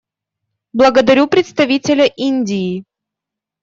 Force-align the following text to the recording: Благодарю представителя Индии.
Благодарю 0.73 1.27
представителя 1.27 2.05
Индии. 2.07 2.85